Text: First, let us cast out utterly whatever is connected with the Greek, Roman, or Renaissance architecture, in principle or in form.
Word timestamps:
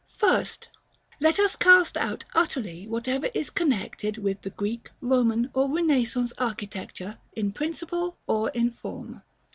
First, 0.17 0.69
let 1.19 1.37
us 1.37 1.55
cast 1.55 1.95
out 1.95 2.25
utterly 2.33 2.87
whatever 2.87 3.29
is 3.35 3.51
connected 3.51 4.17
with 4.17 4.41
the 4.41 4.49
Greek, 4.49 4.89
Roman, 4.99 5.51
or 5.53 5.71
Renaissance 5.71 6.33
architecture, 6.39 7.19
in 7.33 7.51
principle 7.51 8.17
or 8.25 8.49
in 8.49 8.71
form. 8.71 9.21